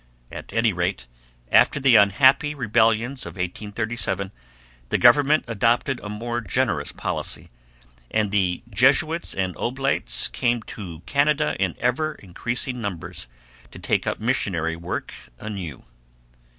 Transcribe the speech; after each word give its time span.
At 0.31 0.51
any 0.51 0.73
rate, 0.73 1.05
after 1.51 1.79
the 1.79 1.95
unhappy 1.95 2.55
rebellions 2.55 3.23
of 3.27 3.33
1837 3.35 4.31
the 4.89 4.97
government 4.97 5.45
adopted 5.47 5.99
a 5.99 6.09
more 6.09 6.41
generous 6.41 6.91
policy; 6.91 7.51
and 8.09 8.31
the 8.31 8.63
Jesuits 8.73 9.35
and 9.35 9.53
the 9.53 9.59
Oblates 9.59 10.27
came 10.27 10.63
to 10.63 11.01
Canada 11.01 11.55
in 11.59 11.75
ever 11.77 12.15
increasing 12.15 12.81
numbers 12.81 13.27
to 13.69 13.77
take 13.77 14.07
up 14.07 14.19
missionary 14.19 14.75
work 14.75 15.13
anew. 15.37 15.83